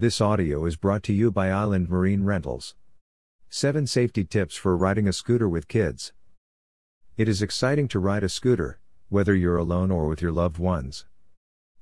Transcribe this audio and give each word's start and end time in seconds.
This 0.00 0.18
audio 0.22 0.64
is 0.64 0.76
brought 0.76 1.02
to 1.02 1.12
you 1.12 1.30
by 1.30 1.50
Island 1.50 1.90
Marine 1.90 2.24
Rentals. 2.24 2.74
7 3.50 3.86
Safety 3.86 4.24
Tips 4.24 4.56
for 4.56 4.74
Riding 4.74 5.06
a 5.06 5.12
Scooter 5.12 5.46
with 5.46 5.68
Kids. 5.68 6.14
It 7.18 7.28
is 7.28 7.42
exciting 7.42 7.86
to 7.88 7.98
ride 7.98 8.24
a 8.24 8.30
scooter, 8.30 8.80
whether 9.10 9.34
you're 9.34 9.58
alone 9.58 9.90
or 9.90 10.08
with 10.08 10.22
your 10.22 10.32
loved 10.32 10.56
ones. 10.56 11.04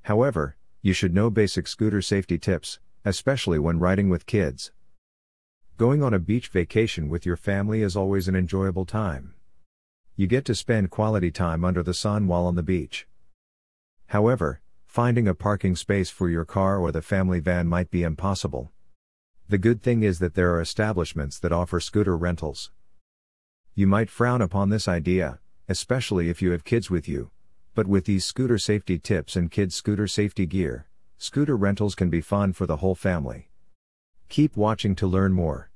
However, 0.02 0.56
you 0.82 0.92
should 0.92 1.14
know 1.14 1.30
basic 1.30 1.68
scooter 1.68 2.02
safety 2.02 2.38
tips, 2.38 2.80
especially 3.04 3.60
when 3.60 3.78
riding 3.78 4.08
with 4.08 4.26
kids. 4.26 4.72
Going 5.76 6.02
on 6.02 6.12
a 6.12 6.18
beach 6.18 6.48
vacation 6.48 7.08
with 7.08 7.24
your 7.24 7.36
family 7.36 7.82
is 7.82 7.94
always 7.94 8.26
an 8.26 8.34
enjoyable 8.34 8.84
time. 8.84 9.34
You 10.16 10.26
get 10.26 10.44
to 10.46 10.56
spend 10.56 10.90
quality 10.90 11.30
time 11.30 11.64
under 11.64 11.84
the 11.84 11.94
sun 11.94 12.26
while 12.26 12.46
on 12.46 12.56
the 12.56 12.64
beach. 12.64 13.06
However, 14.06 14.60
finding 14.88 15.28
a 15.28 15.34
parking 15.34 15.76
space 15.76 16.08
for 16.08 16.30
your 16.30 16.46
car 16.46 16.78
or 16.78 16.90
the 16.90 17.02
family 17.02 17.40
van 17.40 17.68
might 17.68 17.90
be 17.90 18.02
impossible. 18.02 18.72
The 19.46 19.58
good 19.58 19.82
thing 19.82 20.02
is 20.02 20.18
that 20.18 20.34
there 20.34 20.54
are 20.54 20.62
establishments 20.62 21.38
that 21.40 21.52
offer 21.52 21.78
scooter 21.78 22.16
rentals. 22.16 22.72
You 23.74 23.86
might 23.86 24.08
frown 24.08 24.40
upon 24.40 24.70
this 24.70 24.88
idea, 24.88 25.40
especially 25.68 26.30
if 26.30 26.40
you 26.40 26.52
have 26.52 26.64
kids 26.64 26.90
with 26.90 27.06
you, 27.06 27.30
but 27.74 27.86
with 27.86 28.06
these 28.06 28.24
scooter 28.24 28.56
safety 28.56 28.98
tips 28.98 29.36
and 29.36 29.50
kids' 29.50 29.74
scooter 29.74 30.06
safety 30.06 30.46
gear, 30.46 30.88
scooter 31.18 31.56
rentals 31.56 31.94
can 31.94 32.08
be 32.08 32.22
fun 32.22 32.54
for 32.54 32.64
the 32.64 32.78
whole 32.78 32.94
family. 32.94 33.50
Keep 34.30 34.56
watching 34.56 34.96
to 34.96 35.06
learn 35.06 35.34
more. 35.34 35.70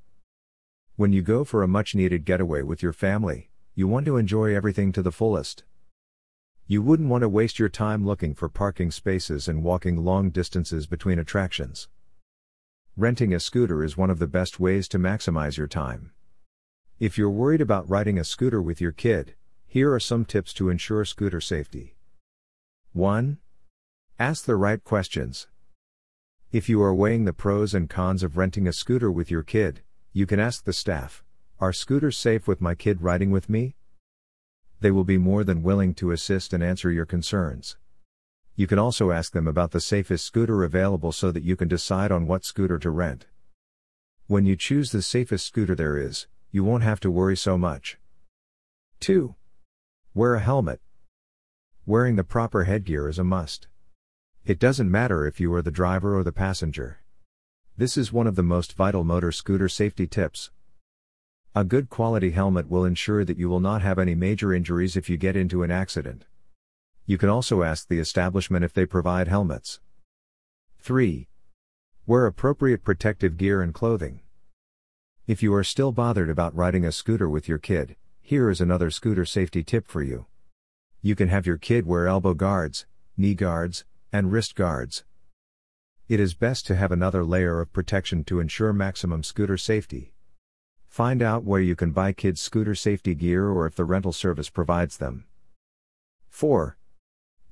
When 0.96 1.12
you 1.12 1.20
go 1.20 1.44
for 1.44 1.62
a 1.62 1.68
much 1.68 1.94
needed 1.94 2.24
getaway 2.24 2.62
with 2.62 2.82
your 2.82 2.94
family, 2.94 3.50
you 3.74 3.86
want 3.86 4.06
to 4.06 4.16
enjoy 4.16 4.56
everything 4.56 4.90
to 4.92 5.02
the 5.02 5.12
fullest. 5.12 5.64
You 6.72 6.80
wouldn't 6.80 7.10
want 7.10 7.20
to 7.20 7.28
waste 7.28 7.58
your 7.58 7.68
time 7.68 8.06
looking 8.06 8.34
for 8.34 8.48
parking 8.48 8.90
spaces 8.90 9.46
and 9.46 9.62
walking 9.62 10.02
long 10.02 10.30
distances 10.30 10.86
between 10.86 11.18
attractions. 11.18 11.88
Renting 12.96 13.34
a 13.34 13.40
scooter 13.40 13.84
is 13.84 13.98
one 13.98 14.08
of 14.08 14.18
the 14.18 14.26
best 14.26 14.58
ways 14.58 14.88
to 14.88 14.98
maximize 14.98 15.58
your 15.58 15.66
time. 15.66 16.12
If 16.98 17.18
you're 17.18 17.28
worried 17.28 17.60
about 17.60 17.90
riding 17.90 18.18
a 18.18 18.24
scooter 18.24 18.62
with 18.62 18.80
your 18.80 18.90
kid, 18.90 19.34
here 19.66 19.92
are 19.92 20.00
some 20.00 20.24
tips 20.24 20.54
to 20.54 20.70
ensure 20.70 21.04
scooter 21.04 21.42
safety. 21.42 21.94
1. 22.94 23.36
Ask 24.18 24.46
the 24.46 24.56
right 24.56 24.82
questions. 24.82 25.48
If 26.52 26.70
you 26.70 26.82
are 26.82 26.94
weighing 26.94 27.26
the 27.26 27.34
pros 27.34 27.74
and 27.74 27.90
cons 27.90 28.22
of 28.22 28.38
renting 28.38 28.66
a 28.66 28.72
scooter 28.72 29.12
with 29.12 29.30
your 29.30 29.42
kid, 29.42 29.82
you 30.14 30.24
can 30.24 30.40
ask 30.40 30.64
the 30.64 30.72
staff 30.72 31.22
Are 31.60 31.74
scooters 31.74 32.16
safe 32.16 32.48
with 32.48 32.62
my 32.62 32.74
kid 32.74 33.02
riding 33.02 33.30
with 33.30 33.50
me? 33.50 33.76
They 34.82 34.90
will 34.90 35.04
be 35.04 35.16
more 35.16 35.44
than 35.44 35.62
willing 35.62 35.94
to 35.94 36.10
assist 36.10 36.52
and 36.52 36.60
answer 36.60 36.90
your 36.90 37.06
concerns. 37.06 37.76
You 38.56 38.66
can 38.66 38.80
also 38.80 39.12
ask 39.12 39.32
them 39.32 39.46
about 39.46 39.70
the 39.70 39.80
safest 39.80 40.24
scooter 40.24 40.64
available 40.64 41.12
so 41.12 41.30
that 41.30 41.44
you 41.44 41.54
can 41.54 41.68
decide 41.68 42.10
on 42.10 42.26
what 42.26 42.44
scooter 42.44 42.80
to 42.80 42.90
rent. 42.90 43.26
When 44.26 44.44
you 44.44 44.56
choose 44.56 44.90
the 44.90 45.00
safest 45.00 45.46
scooter 45.46 45.76
there 45.76 45.96
is, 45.96 46.26
you 46.50 46.64
won't 46.64 46.82
have 46.82 46.98
to 46.98 47.12
worry 47.12 47.36
so 47.36 47.56
much. 47.56 47.96
2. 48.98 49.36
Wear 50.14 50.34
a 50.34 50.40
helmet. 50.40 50.80
Wearing 51.86 52.16
the 52.16 52.24
proper 52.24 52.64
headgear 52.64 53.08
is 53.08 53.20
a 53.20 53.24
must. 53.24 53.68
It 54.44 54.58
doesn't 54.58 54.90
matter 54.90 55.28
if 55.28 55.38
you 55.38 55.54
are 55.54 55.62
the 55.62 55.70
driver 55.70 56.18
or 56.18 56.24
the 56.24 56.32
passenger. 56.32 57.02
This 57.76 57.96
is 57.96 58.12
one 58.12 58.26
of 58.26 58.34
the 58.34 58.42
most 58.42 58.72
vital 58.72 59.04
motor 59.04 59.30
scooter 59.30 59.68
safety 59.68 60.08
tips. 60.08 60.50
A 61.54 61.64
good 61.64 61.90
quality 61.90 62.30
helmet 62.30 62.70
will 62.70 62.86
ensure 62.86 63.26
that 63.26 63.36
you 63.36 63.46
will 63.46 63.60
not 63.60 63.82
have 63.82 63.98
any 63.98 64.14
major 64.14 64.54
injuries 64.54 64.96
if 64.96 65.10
you 65.10 65.18
get 65.18 65.36
into 65.36 65.62
an 65.62 65.70
accident. 65.70 66.24
You 67.04 67.18
can 67.18 67.28
also 67.28 67.62
ask 67.62 67.86
the 67.86 67.98
establishment 67.98 68.64
if 68.64 68.72
they 68.72 68.86
provide 68.86 69.28
helmets. 69.28 69.78
3. 70.80 71.28
Wear 72.06 72.24
appropriate 72.24 72.82
protective 72.82 73.36
gear 73.36 73.60
and 73.60 73.74
clothing. 73.74 74.20
If 75.26 75.42
you 75.42 75.52
are 75.52 75.62
still 75.62 75.92
bothered 75.92 76.30
about 76.30 76.56
riding 76.56 76.86
a 76.86 76.92
scooter 76.92 77.28
with 77.28 77.48
your 77.48 77.58
kid, 77.58 77.96
here 78.22 78.48
is 78.48 78.62
another 78.62 78.90
scooter 78.90 79.26
safety 79.26 79.62
tip 79.62 79.86
for 79.86 80.02
you. 80.02 80.24
You 81.02 81.14
can 81.14 81.28
have 81.28 81.46
your 81.46 81.58
kid 81.58 81.86
wear 81.86 82.06
elbow 82.06 82.32
guards, 82.32 82.86
knee 83.18 83.34
guards, 83.34 83.84
and 84.10 84.32
wrist 84.32 84.54
guards. 84.54 85.04
It 86.08 86.18
is 86.18 86.32
best 86.32 86.66
to 86.68 86.76
have 86.76 86.92
another 86.92 87.24
layer 87.24 87.60
of 87.60 87.74
protection 87.74 88.24
to 88.24 88.40
ensure 88.40 88.72
maximum 88.72 89.22
scooter 89.22 89.58
safety. 89.58 90.11
Find 90.92 91.22
out 91.22 91.42
where 91.42 91.62
you 91.62 91.74
can 91.74 91.92
buy 91.92 92.12
kids' 92.12 92.42
scooter 92.42 92.74
safety 92.74 93.14
gear 93.14 93.48
or 93.48 93.64
if 93.64 93.74
the 93.76 93.84
rental 93.86 94.12
service 94.12 94.50
provides 94.50 94.98
them. 94.98 95.24
4. 96.28 96.76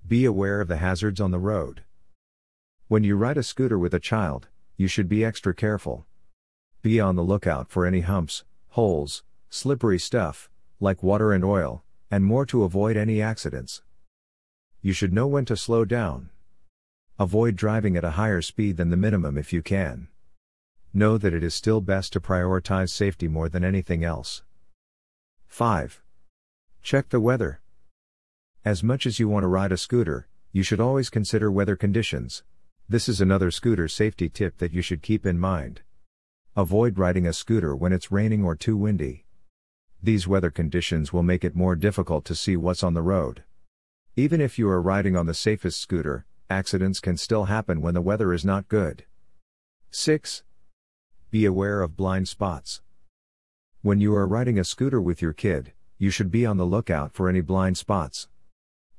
Be 0.07 0.27
aware 0.27 0.61
of 0.61 0.69
the 0.69 0.77
hazards 0.77 1.23
on 1.23 1.31
the 1.31 1.39
road. 1.39 1.81
When 2.89 3.03
you 3.03 3.17
ride 3.17 3.39
a 3.39 3.43
scooter 3.43 3.79
with 3.79 3.95
a 3.95 3.99
child, 3.99 4.49
you 4.77 4.89
should 4.89 5.09
be 5.09 5.25
extra 5.25 5.55
careful. 5.55 6.05
Be 6.83 7.01
on 7.01 7.17
the 7.17 7.23
lookout 7.23 7.71
for 7.71 7.87
any 7.87 8.01
humps, 8.01 8.45
holes, 8.73 9.23
slippery 9.49 9.99
stuff, 9.99 10.51
like 10.79 11.03
water 11.03 11.33
and 11.33 11.43
oil, 11.43 11.83
and 12.11 12.27
more 12.27 12.45
to 12.45 12.65
avoid 12.65 12.99
any 12.99 13.23
accidents. 13.23 13.81
You 14.83 14.93
should 14.93 15.15
know 15.15 15.27
when 15.27 15.47
to 15.47 15.57
slow 15.57 15.87
down. 15.87 16.29
Avoid 17.19 17.57
driving 17.57 17.97
at 17.97 18.05
a 18.05 18.19
higher 18.21 18.43
speed 18.43 18.77
than 18.77 18.91
the 18.91 18.99
minimum 18.99 19.39
if 19.39 19.51
you 19.51 19.63
can. 19.63 20.10
Know 20.93 21.19
that 21.19 21.33
it 21.33 21.45
is 21.45 21.55
still 21.55 21.81
best 21.81 22.13
to 22.15 22.21
prioritize 22.21 22.91
safety 22.91 23.29
more 23.29 23.49
than 23.49 23.65
anything 23.65 24.03
else. 24.03 24.43
5. 25.47 26.03
Check 26.83 27.11
the 27.11 27.21
weather. 27.21 27.61
As 28.65 28.83
much 28.83 29.07
as 29.07 29.21
you 29.21 29.29
want 29.29 29.45
to 29.45 29.49
ride 29.49 29.71
a 29.71 29.77
scooter, 29.77 30.27
you 30.51 30.65
should 30.65 30.81
always 30.81 31.09
consider 31.09 31.49
weather 31.51 31.77
conditions. 31.77 32.43
This 32.89 33.09
is 33.09 33.21
another 33.21 33.53
scooter 33.53 33.87
safety 33.87 34.29
tip 34.29 34.59
that 34.59 34.73
you 34.73 34.83
should 34.83 35.01
keep 35.01 35.25
in 35.25 35.39
mind. 35.39 35.83
Avoid 36.57 36.99
riding 36.99 37.25
a 37.25 37.33
scooter 37.33 37.77
when 37.77 37.93
it's 37.93 38.11
raining 38.11 38.45
or 38.45 38.57
too 38.57 38.77
windy. 38.77 39.27
These 40.03 40.27
weather 40.27 40.51
conditions 40.51 41.13
will 41.13 41.23
make 41.23 41.45
it 41.45 41.55
more 41.55 41.77
difficult 41.77 42.25
to 42.25 42.35
see 42.35 42.57
what's 42.57 42.83
on 42.83 42.95
the 42.95 43.03
road. 43.03 43.45
Even 44.17 44.41
if 44.41 44.59
you 44.59 44.69
are 44.69 44.83
riding 44.83 45.17
on 45.17 45.27
the 45.27 45.35
safest 45.35 45.81
scooter, 45.81 46.27
accidents 46.51 46.99
can 46.99 47.17
still 47.17 47.45
happen 47.45 47.81
when 47.81 47.95
the 47.95 48.01
weather 48.01 48.33
is 48.33 48.45
not 48.45 48.67
good. 48.67 49.05
6. 49.93 50.43
Be 51.31 51.45
aware 51.45 51.81
of 51.81 51.97
blind 51.97 52.27
spots. 52.27 52.81
When 53.83 54.01
you 54.01 54.17
are 54.17 54.27
riding 54.27 54.59
a 54.59 54.65
scooter 54.65 55.01
with 55.01 55.23
your 55.23 55.33
kid, 55.33 55.73
you 55.97 56.11
should 56.11 56.33
be 56.33 56.45
on 56.45 56.57
the 56.57 56.67
lookout 56.67 57.13
for 57.13 57.29
any 57.29 57.41
blind 57.41 57.79
spots. 57.79 58.27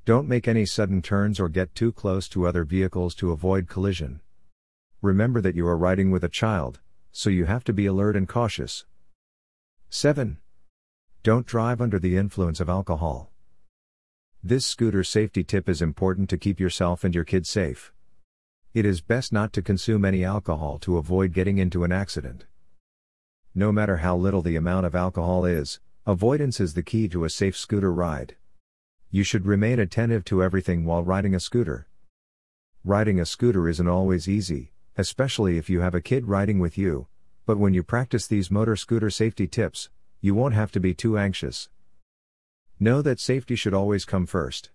Don't 0.06 0.30
make 0.30 0.48
any 0.48 0.66
sudden 0.66 1.02
turns 1.02 1.42
or 1.42 1.50
get 1.50 1.76
too 1.76 1.92
close 1.92 2.30
to 2.30 2.48
other 2.48 2.64
vehicles 2.64 3.16
to 3.16 3.34
avoid 3.34 3.68
collision. 3.68 4.22
Remember 5.02 5.42
that 5.42 5.56
you 5.56 5.68
are 5.68 5.76
riding 5.76 6.10
with 6.10 6.24
a 6.24 6.30
child, 6.30 6.80
so 7.12 7.30
you 7.30 7.44
have 7.44 7.66
to 7.66 7.74
be 7.74 7.86
alert 7.86 8.16
and 8.16 8.30
cautious. 8.30 8.86
7. 9.90 10.38
Don't 11.24 11.46
drive 11.46 11.82
under 11.82 12.00
the 12.00 12.16
influence 12.16 12.62
of 12.62 12.70
alcohol. 12.70 13.30
This 14.42 14.66
scooter 14.66 15.04
safety 15.04 15.44
tip 15.44 15.68
is 15.68 15.82
important 15.82 16.30
to 16.30 16.38
keep 16.38 16.62
yourself 16.62 17.04
and 17.04 17.14
your 17.14 17.26
kids 17.26 17.50
safe. 17.50 17.92
It 18.74 18.86
is 18.86 19.02
best 19.02 19.34
not 19.34 19.52
to 19.54 19.62
consume 19.62 20.06
any 20.06 20.24
alcohol 20.24 20.80
to 20.80 20.98
avoid 20.98 21.34
getting 21.34 21.58
into 21.58 21.84
an 21.84 21.92
accident. 21.92 22.46
No 23.54 23.70
matter 23.70 23.98
how 23.98 24.16
little 24.16 24.42
the 24.42 24.56
amount 24.56 24.86
of 24.86 24.96
alcohol 24.96 25.44
is, 25.44 25.82
avoidance 26.06 26.62
is 26.62 26.74
the 26.74 26.82
key 26.82 27.10
to 27.10 27.26
a 27.26 27.30
safe 27.30 27.58
scooter 27.58 27.92
ride. 27.92 28.38
You 29.10 29.26
should 29.26 29.46
remain 29.46 29.78
attentive 29.78 30.24
to 30.26 30.42
everything 30.42 30.86
while 30.86 31.04
riding 31.04 31.36
a 31.36 31.40
scooter. 31.42 31.90
Riding 32.86 33.20
a 33.20 33.26
scooter 33.26 33.68
isn't 33.68 33.90
always 33.90 34.30
easy, 34.30 34.72
especially 34.96 35.58
if 35.58 35.70
you 35.70 35.82
have 35.82 35.94
a 35.94 36.00
kid 36.00 36.28
riding 36.28 36.58
with 36.60 36.78
you, 36.78 37.08
but 37.46 37.58
when 37.58 37.74
you 37.74 37.84
practice 37.84 38.26
these 38.26 38.50
motor 38.50 38.78
scooter 38.78 39.10
safety 39.10 39.48
tips, 39.48 39.90
you 40.22 40.34
won't 40.34 40.54
have 40.54 40.72
to 40.72 40.80
be 40.80 40.94
too 40.94 41.18
anxious. 41.18 41.68
Know 42.80 43.02
that 43.02 43.20
safety 43.20 43.56
should 43.56 43.74
always 43.74 44.06
come 44.06 44.26
first. 44.26 44.70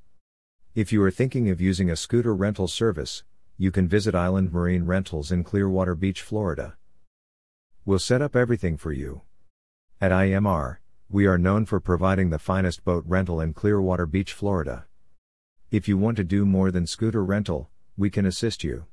If 0.74 0.92
you 0.92 1.02
are 1.02 1.10
thinking 1.10 1.48
of 1.48 1.62
using 1.62 1.88
a 1.88 1.96
scooter 1.96 2.34
rental 2.34 2.68
service, 2.68 3.24
you 3.58 3.70
can 3.70 3.88
visit 3.88 4.14
Island 4.14 4.52
Marine 4.52 4.84
Rentals 4.84 5.32
in 5.32 5.42
Clearwater 5.42 5.94
Beach, 5.94 6.20
Florida. 6.20 6.76
We'll 7.86 7.98
set 7.98 8.20
up 8.20 8.36
everything 8.36 8.76
for 8.76 8.92
you. 8.92 9.22
At 9.98 10.12
IMR, 10.12 10.76
we 11.08 11.26
are 11.26 11.38
known 11.38 11.64
for 11.64 11.80
providing 11.80 12.28
the 12.28 12.38
finest 12.38 12.84
boat 12.84 13.04
rental 13.06 13.40
in 13.40 13.54
Clearwater 13.54 14.04
Beach, 14.04 14.34
Florida. 14.34 14.84
If 15.70 15.88
you 15.88 15.96
want 15.96 16.18
to 16.18 16.24
do 16.24 16.44
more 16.44 16.70
than 16.70 16.86
scooter 16.86 17.24
rental, 17.24 17.70
we 17.96 18.10
can 18.10 18.26
assist 18.26 18.62
you. 18.62 18.84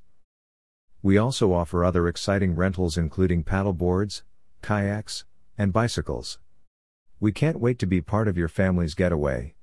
We 1.01 1.17
also 1.17 1.51
offer 1.51 1.83
other 1.83 2.07
exciting 2.07 2.55
rentals 2.55 2.97
including 2.97 3.43
paddle 3.43 3.73
boards, 3.73 4.23
kayaks, 4.61 5.25
and 5.57 5.73
bicycles. 5.73 6.39
We 7.19 7.33
can't 7.33 7.59
wait 7.59 7.79
to 7.79 7.85
be 7.85 7.99
part 7.99 8.29
of 8.29 8.38
your 8.38 8.47
family's 8.47 8.95
getaway. 8.95 9.55